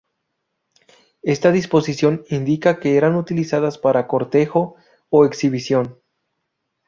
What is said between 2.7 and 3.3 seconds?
que eran